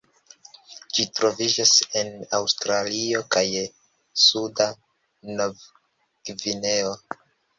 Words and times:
Ĝi 0.97 1.03
troviĝas 1.17 1.73
en 2.01 2.09
Aŭstralio 2.37 3.21
kaj 3.35 3.43
suda 4.23 4.67
Novgvineo. 5.41 6.97